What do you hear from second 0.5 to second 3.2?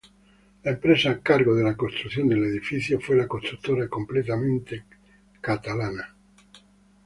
La empresa a cargo de la construcción del edificio fue